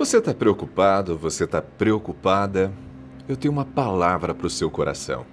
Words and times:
Você 0.00 0.16
está 0.16 0.32
preocupado? 0.32 1.14
Você 1.18 1.44
está 1.44 1.60
preocupada? 1.60 2.72
Eu 3.28 3.36
tenho 3.36 3.52
uma 3.52 3.66
palavra 3.66 4.34
para 4.34 4.46
o 4.46 4.50
seu 4.50 4.70
coração. 4.70 5.26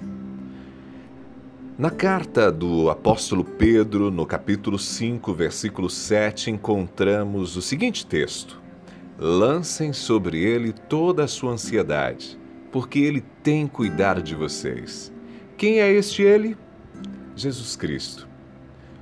Na 1.78 1.90
carta 1.90 2.52
do 2.52 2.90
apóstolo 2.90 3.46
Pedro, 3.46 4.12
no 4.12 4.26
capítulo 4.26 4.78
5, 4.78 5.34
versículo 5.34 5.90
7, 5.90 6.52
encontramos 6.52 7.56
o 7.56 7.62
seguinte 7.62 8.06
texto: 8.06 8.62
Lancem 9.18 9.94
sobre 9.94 10.44
ele 10.44 10.74
toda 10.74 11.24
a 11.24 11.30
sua 11.30 11.54
ansiedade, 11.54 12.38
porque 12.70 13.00
ele 13.00 13.22
tem 13.42 13.68
cuidado 13.68 14.22
de 14.22 14.36
vocês. 14.36 15.14
Quem 15.56 15.80
é 15.80 15.90
este 15.90 16.24
ele? 16.24 16.58
Jesus 17.38 17.78
Cristo, 17.78 18.28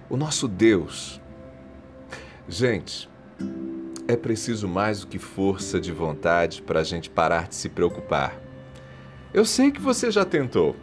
o 0.07 0.16
nosso 0.16 0.47
Deus. 0.47 1.20
Gente, 2.48 3.09
é 4.08 4.16
preciso 4.16 4.68
mais 4.68 5.02
do 5.02 5.08
que 5.08 5.18
força 5.18 5.80
de 5.80 5.91
vontade 5.91 6.62
para 6.62 6.82
a 6.82 6.84
gente 6.84 7.09
parar 7.09 7.48
de 7.48 7.55
se 7.55 7.70
preocupar. 7.70 8.40
Eu 9.34 9.46
sei 9.46 9.72
que 9.72 9.82
você 9.82 10.12
já 10.12 10.23
tentou. 10.23 10.76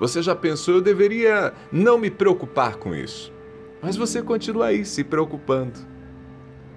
Você 0.00 0.22
já 0.22 0.34
pensou, 0.34 0.74
eu 0.74 0.82
deveria 0.82 1.52
não 1.70 1.98
me 1.98 2.10
preocupar 2.10 2.76
com 2.76 2.94
isso. 2.94 3.32
Mas 3.80 3.96
você 3.96 4.22
continua 4.22 4.66
aí 4.66 4.84
se 4.84 5.04
preocupando. 5.04 5.78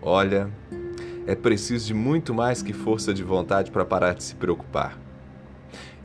Olha, 0.01 0.51
é 1.25 1.35
preciso 1.35 1.87
de 1.87 1.93
muito 1.93 2.33
mais 2.33 2.61
que 2.61 2.73
força 2.73 3.13
de 3.13 3.23
vontade 3.23 3.71
para 3.71 3.85
parar 3.85 4.13
de 4.13 4.23
se 4.23 4.35
preocupar. 4.35 4.99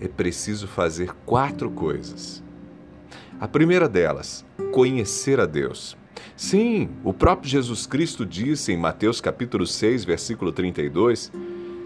É 0.01 0.09
preciso 0.09 0.67
fazer 0.67 1.13
quatro 1.27 1.71
coisas. 1.71 2.43
A 3.39 3.47
primeira 3.47 3.89
delas, 3.89 4.45
conhecer 4.73 5.39
a 5.39 5.47
Deus. 5.47 5.97
Sim, 6.37 6.89
o 7.05 7.13
próprio 7.13 7.49
Jesus 7.51 7.87
Cristo 7.87 8.25
disse 8.25 8.73
em 8.73 8.77
Mateus 8.77 9.21
capítulo 9.21 9.67
6, 9.67 10.05
versículo 10.05 10.51
32, 10.51 11.31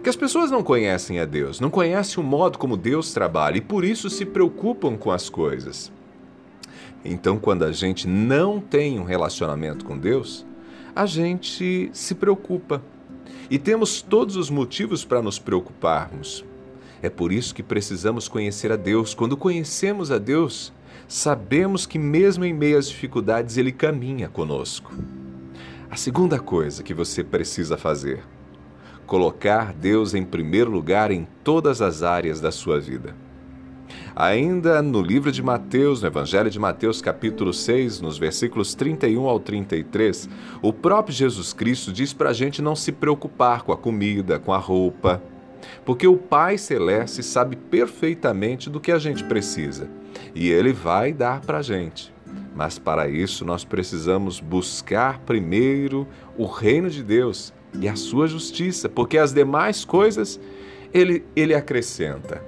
que 0.03 0.09
as 0.09 0.17
pessoas 0.17 0.51
não 0.51 0.63
conhecem 0.63 1.19
a 1.19 1.25
Deus, 1.25 1.59
não 1.59 1.69
conhecem 1.69 2.23
o 2.23 2.27
modo 2.27 2.59
como 2.59 2.77
Deus 2.77 3.13
trabalha 3.13 3.59
e 3.59 3.61
por 3.61 3.85
isso 3.85 4.09
se 4.09 4.25
preocupam 4.25 4.97
com 4.97 5.11
as 5.11 5.29
coisas. 5.29 5.93
Então, 7.05 7.39
quando 7.39 7.65
a 7.65 7.73
gente 7.73 8.07
não 8.07 8.61
tem 8.61 8.99
um 8.99 9.05
relacionamento 9.05 9.85
com 9.85 9.99
Deus, 9.99 10.47
a 10.95 11.07
gente 11.07 11.91
se 11.93 12.15
preocupa. 12.15 12.83
E 13.51 13.59
temos 13.59 14.01
todos 14.01 14.37
os 14.37 14.49
motivos 14.49 15.05
para 15.05 15.23
nos 15.23 15.39
preocuparmos. 15.39 16.45
É 17.03 17.11
por 17.11 17.33
isso 17.33 17.55
que 17.55 17.63
precisamos 17.63 18.29
conhecer 18.29 18.73
a 18.73 18.77
Deus. 18.77 19.15
Quando 19.15 19.37
conhecemos 19.37 20.11
a 20.11 20.19
Deus, 20.19 20.73
sabemos 21.09 21.87
que, 21.87 21.99
mesmo 21.99 22.45
em 22.45 22.53
meio 22.53 22.79
às 22.79 22.89
dificuldades, 22.89 23.57
Ele 23.57 23.73
caminha 23.73 24.29
conosco. 24.29 24.93
A 25.91 25.97
segunda 25.97 26.39
coisa 26.39 26.83
que 26.83 26.93
você 26.93 27.23
precisa 27.23 27.77
fazer: 27.77 28.23
colocar 29.07 29.73
Deus 29.73 30.15
em 30.15 30.25
primeiro 30.25 30.71
lugar 30.71 31.11
em 31.11 31.27
todas 31.45 31.81
as 31.81 32.03
áreas 32.03 32.41
da 32.41 32.51
sua 32.51 32.81
vida. 32.81 33.15
Ainda 34.15 34.83
no 34.83 35.03
livro 35.03 35.31
de 35.31 35.43
Mateus, 35.43 36.01
no 36.01 36.09
Evangelho 36.09 36.51
de 36.51 36.59
Mateus, 36.59 37.03
capítulo 37.03 37.53
6, 37.53 38.01
nos 38.01 38.19
versículos 38.19 38.75
31 38.75 39.27
ao 39.27 39.39
33, 39.39 40.29
o 40.63 40.73
próprio 40.73 41.15
Jesus 41.15 41.53
Cristo 41.53 41.93
diz 41.93 42.13
para 42.13 42.31
a 42.31 42.33
gente 42.33 42.63
não 42.63 42.75
se 42.75 42.93
preocupar 42.93 43.63
com 43.63 43.73
a 43.73 43.77
comida, 43.77 44.39
com 44.39 44.53
a 44.53 44.59
roupa, 44.59 45.23
porque 45.85 46.07
o 46.07 46.17
Pai 46.17 46.59
Celeste 46.59 47.23
sabe 47.23 47.57
perfeitamente 47.57 48.69
do 48.71 48.81
que 48.81 48.93
a 48.93 48.99
gente 48.99 49.25
precisa 49.25 49.89
e 50.35 50.51
Ele 50.51 50.73
vai 50.73 51.13
dar 51.13 51.41
para 51.41 51.59
a 51.59 51.63
gente. 51.63 52.15
Mas 52.55 52.79
para 52.79 53.09
isso 53.09 53.45
nós 53.45 53.65
precisamos 53.65 54.41
buscar 54.41 55.21
primeiro 55.21 56.07
o 56.37 56.47
reino 56.47 56.89
de 56.89 57.03
Deus 57.03 57.53
e 57.79 57.89
a 57.89 57.97
sua 57.97 58.27
justiça, 58.27 58.89
porque 58.89 59.19
as 59.19 59.33
demais 59.33 59.85
coisas 59.85 60.41
Ele, 60.93 61.25
ele 61.35 61.55
acrescenta. 61.55 62.43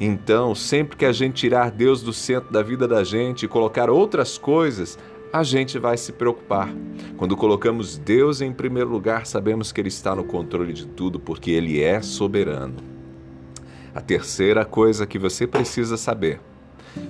Então, 0.00 0.54
sempre 0.54 0.96
que 0.96 1.04
a 1.04 1.12
gente 1.12 1.34
tirar 1.34 1.70
Deus 1.70 2.02
do 2.02 2.12
centro 2.12 2.52
da 2.52 2.62
vida 2.62 2.86
da 2.86 3.02
gente 3.02 3.44
e 3.44 3.48
colocar 3.48 3.88
outras 3.88 4.36
coisas, 4.36 4.98
a 5.38 5.42
gente 5.42 5.78
vai 5.78 5.96
se 5.96 6.12
preocupar. 6.12 6.68
Quando 7.16 7.36
colocamos 7.36 7.98
Deus 7.98 8.40
em 8.40 8.52
primeiro 8.52 8.88
lugar, 8.88 9.26
sabemos 9.26 9.70
que 9.70 9.80
Ele 9.80 9.88
está 9.88 10.14
no 10.14 10.24
controle 10.24 10.72
de 10.72 10.86
tudo, 10.86 11.20
porque 11.20 11.50
Ele 11.50 11.82
é 11.82 12.00
soberano. 12.00 12.76
A 13.94 14.00
terceira 14.00 14.64
coisa 14.64 15.06
que 15.06 15.18
você 15.18 15.46
precisa 15.46 15.96
saber: 15.96 16.40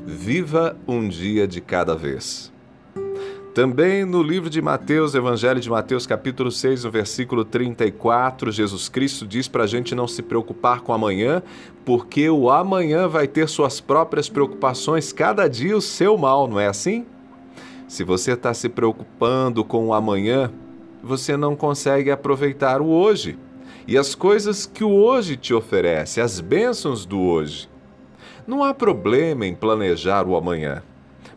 viva 0.05 0.77
um 0.87 1.09
dia 1.09 1.47
de 1.47 1.61
cada 1.61 1.95
vez. 1.95 2.53
Também 3.55 4.05
no 4.05 4.23
livro 4.23 4.51
de 4.51 4.61
Mateus, 4.61 5.15
Evangelho 5.15 5.59
de 5.59 5.71
Mateus, 5.71 6.07
capítulo 6.07 6.51
6, 6.51 6.85
no 6.85 6.91
versículo 6.91 7.43
34, 7.43 8.53
Jesus 8.53 8.89
Cristo 8.89 9.27
diz 9.27 9.49
para 9.49 9.65
a 9.65 9.67
gente 9.67 9.95
não 9.95 10.07
se 10.07 10.21
preocupar 10.21 10.83
com 10.83 10.93
amanhã, 10.93 11.43
porque 11.83 12.29
o 12.29 12.51
amanhã 12.51 13.09
vai 13.09 13.27
ter 13.27 13.49
suas 13.49 13.81
próprias 13.81 14.29
preocupações, 14.29 15.11
cada 15.11 15.49
dia 15.49 15.75
o 15.75 15.81
seu 15.81 16.19
mal, 16.19 16.47
não 16.47 16.61
é 16.61 16.67
assim? 16.67 17.07
Se 17.89 18.03
você 18.03 18.33
está 18.33 18.53
se 18.53 18.69
preocupando 18.69 19.65
com 19.65 19.87
o 19.87 19.95
amanhã, 19.95 20.53
você 21.03 21.37
não 21.37 21.55
consegue 21.55 22.11
aproveitar 22.11 22.81
o 22.81 22.89
hoje 22.89 23.39
e 23.87 23.97
as 23.97 24.15
coisas 24.15 24.67
que 24.67 24.83
o 24.83 24.91
hoje 24.91 25.37
te 25.37 25.55
oferece, 25.55 26.21
as 26.21 26.41
bênçãos 26.41 27.07
do 27.07 27.21
hoje. 27.21 27.71
Não 28.45 28.65
há 28.65 28.75
problema 28.75 29.47
em 29.47 29.55
planejar 29.55 30.27
o 30.27 30.37
amanhã, 30.37 30.83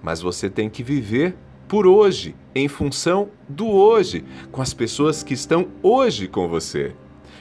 mas 0.02 0.22
você 0.22 0.50
tem 0.50 0.70
que 0.70 0.82
viver 0.82 1.36
por 1.68 1.86
hoje, 1.86 2.36
em 2.56 2.68
função 2.68 3.30
do 3.48 3.68
hoje, 3.68 4.26
com 4.52 4.60
as 4.60 4.74
pessoas 4.74 5.22
que 5.22 5.36
estão 5.36 5.68
hoje 5.84 6.28
com 6.28 6.48
você. 6.48 6.96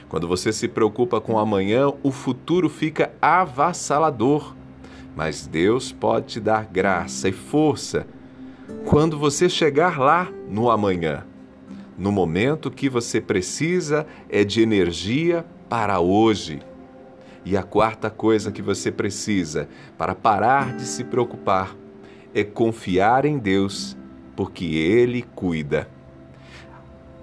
Quando 0.07 0.27
você 0.27 0.53
se 0.53 0.67
preocupa 0.67 1.19
com 1.19 1.33
o 1.33 1.39
amanhã, 1.39 1.91
o 2.03 2.11
futuro 2.11 2.69
fica 2.69 3.11
avassalador. 3.19 4.55
Mas 5.15 5.47
Deus 5.47 5.91
pode 5.91 6.27
te 6.27 6.39
dar 6.39 6.65
graça 6.65 7.27
e 7.27 7.31
força 7.31 8.05
quando 8.85 9.17
você 9.17 9.47
chegar 9.47 9.99
lá 9.99 10.29
no 10.49 10.69
amanhã. 10.69 11.25
No 11.97 12.11
momento 12.11 12.71
que 12.71 12.89
você 12.89 13.19
precisa 13.19 14.07
é 14.29 14.43
de 14.43 14.61
energia 14.61 15.45
para 15.67 15.99
hoje. 15.99 16.61
E 17.45 17.55
a 17.57 17.63
quarta 17.63 18.09
coisa 18.09 18.51
que 18.51 18.61
você 18.61 18.91
precisa 18.91 19.67
para 19.97 20.15
parar 20.15 20.75
de 20.75 20.83
se 20.83 21.03
preocupar 21.03 21.75
é 22.33 22.43
confiar 22.43 23.25
em 23.25 23.37
Deus, 23.37 23.97
porque 24.35 24.65
Ele 24.65 25.23
cuida. 25.35 25.89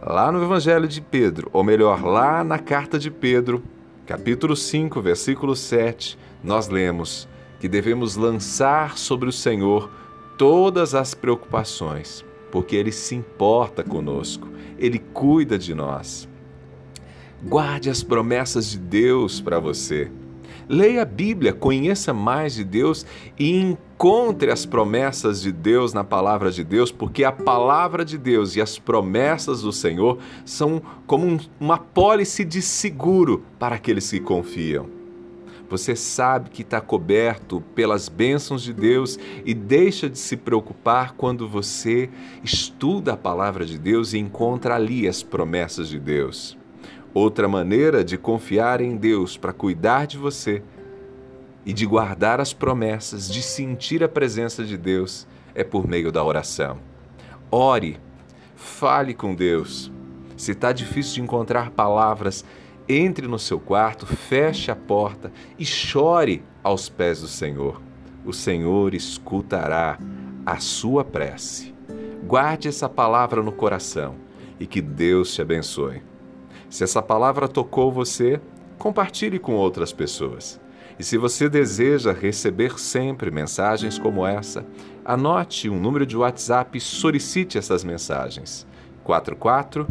Lá 0.03 0.31
no 0.31 0.43
Evangelho 0.43 0.87
de 0.87 1.01
Pedro, 1.01 1.51
ou 1.53 1.65
melhor, 1.65 2.05
lá 2.05 2.45
na 2.45 2.59
carta 2.59 2.99
de 2.99 3.11
Pedro, 3.11 3.63
capítulo 4.07 4.55
5, 4.55 5.01
versículo 5.01 5.57
7, 5.57 6.19
nós 6.45 6.69
lemos 6.69 7.29
que 7.59 7.69
devemos 7.69 8.15
lançar 8.15 8.99
sobre 8.99 9.29
o 9.29 9.33
Senhor 9.33 9.91
todas 10.37 10.95
as 10.95 11.15
preocupações, 11.15 12.25
porque 12.51 12.77
Ele 12.77 12.93
se 12.93 13.15
importa 13.15 13.83
conosco, 13.83 14.49
Ele 14.79 14.99
cuida 14.99 15.59
de 15.59 15.75
nós. 15.75 16.29
Guarde 17.43 17.91
as 17.91 18.03
promessas 18.03 18.71
de 18.71 18.79
Deus 18.79 19.41
para 19.41 19.59
você. 19.59 20.11
Leia 20.69 21.03
a 21.03 21.05
Bíblia, 21.05 21.53
conheça 21.53 22.13
mais 22.13 22.55
de 22.55 22.65
Deus 22.65 23.07
e 23.39 23.57
encontre 23.57 24.51
as 24.51 24.67
promessas 24.67 25.41
de 25.41 25.53
Deus 25.53 25.93
na 25.93 26.03
palavra 26.03 26.51
de 26.51 26.65
Deus, 26.65 26.91
porque 26.91 27.23
a 27.23 27.31
palavra 27.31 28.05
de 28.05 28.19
Deus 28.19 28.57
e 28.57 28.61
as 28.61 28.77
promessas 28.77 29.63
do 29.63 29.71
Senhor 29.71 30.19
são 30.45 30.83
como 31.07 31.39
uma 31.61 31.79
pólice 31.79 32.45
de 32.45 32.61
seguro 32.61 33.45
para 33.61 33.77
aqueles 33.77 34.11
que 34.11 34.19
confiam. 34.19 35.06
Você 35.69 35.97
sabe 35.97 36.51
que 36.51 36.63
está 36.63 36.81
coberto 36.81 37.61
pelas 37.75 38.09
bênçãos 38.09 38.63
de 38.63 38.73
Deus 38.73 39.19
e 39.45 39.53
deixa 39.53 40.09
de 40.09 40.19
se 40.19 40.37
preocupar 40.37 41.15
quando 41.15 41.49
você 41.49 42.09
estuda 42.43 43.15
a 43.15 43.17
palavra 43.17 43.67
de 43.67 43.79
Deus 43.79 44.13
e 44.13 44.19
encontra 44.19 44.77
ali 44.77 45.09
as 45.09 45.23
promessas 45.23 45.89
de 45.89 45.99
Deus. 45.99 46.57
Outra 47.13 47.49
maneira 47.49 48.05
de 48.05 48.17
confiar 48.17 48.81
em 48.81 48.97
Deus 48.97 49.37
para 49.37 49.53
cuidar 49.53 50.07
de 50.07 50.19
você 50.19 50.63
e 51.65 51.73
de 51.73 51.85
guardar 51.85 52.41
as 52.41 52.53
promessas, 52.53 53.29
de 53.29 53.43
sentir 53.43 54.05
a 54.05 54.09
presença 54.09 54.63
de 54.63 54.77
Deus, 54.77 55.27
é 55.53 55.65
por 55.65 55.89
meio 55.89 56.13
da 56.13 56.23
oração. 56.23 56.79
Ore, 57.51 57.99
fale 58.55 59.15
com 59.15 59.35
Deus. 59.35 59.91
Se 60.37 60.53
está 60.53 60.71
difícil 60.71 61.15
de 61.15 61.23
encontrar 61.23 61.71
palavras, 61.71 62.45
entre 62.89 63.27
no 63.27 63.39
seu 63.39 63.59
quarto, 63.59 64.07
feche 64.07 64.71
a 64.71 64.77
porta 64.77 65.33
e 65.59 65.65
chore 65.65 66.43
aos 66.63 66.89
pés 66.89 67.21
do 67.21 67.29
Senhor. 67.29 67.81
O 68.25 68.33
Senhor 68.33 68.95
escutará 68.95 69.99
a 70.45 70.59
sua 70.59 71.05
prece. 71.05 71.75
Guarde 72.25 72.69
essa 72.69 72.89
palavra 72.89 73.43
no 73.43 73.53
coração 73.53 74.15
e 74.59 74.67
que 74.67 74.81
Deus 74.81 75.35
te 75.35 75.43
abençoe. 75.43 76.03
Se 76.69 76.85
essa 76.85 77.03
palavra 77.03 77.49
tocou 77.49 77.93
você, 77.93 78.41
compartilhe 78.79 79.39
com 79.39 79.55
outras 79.55 79.93
pessoas. 79.93 80.61
E 80.99 81.05
se 81.05 81.19
você 81.19 81.49
deseja 81.49 82.13
receber 82.13 82.79
sempre 82.79 83.31
mensagens 83.31 83.99
como 83.99 84.27
essa, 84.27 84.65
anote 85.05 85.69
um 85.69 85.79
número 85.79 86.07
de 86.07 86.17
WhatsApp 86.17 86.79
e 86.79 86.81
solicite 86.81 87.59
essas 87.59 87.85
mensagens. 87.85 88.67
44 89.05 89.87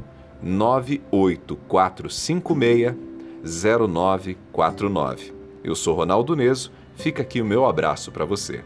98456 0.45 2.95
0949. 3.43 5.33
Eu 5.63 5.75
sou 5.75 5.95
Ronaldo 5.95 6.35
Neso, 6.35 6.71
fica 6.95 7.23
aqui 7.23 7.41
o 7.41 7.45
meu 7.45 7.65
abraço 7.65 8.11
para 8.11 8.25
você. 8.25 8.63